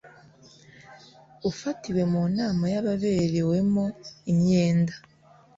[1.49, 3.85] ufatiwe mu nama y ababerewemo
[4.31, 4.93] imyenda